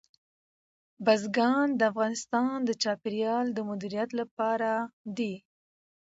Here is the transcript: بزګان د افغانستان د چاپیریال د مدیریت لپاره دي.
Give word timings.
بزګان 1.05 1.67
د 1.79 1.81
افغانستان 1.91 2.53
د 2.65 2.69
چاپیریال 2.83 3.45
د 3.53 3.59
مدیریت 3.69 4.09
لپاره 4.19 4.71
دي. 5.17 5.33